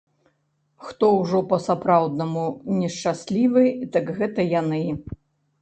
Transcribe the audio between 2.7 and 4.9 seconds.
нешчаслівы, дык гэта яны.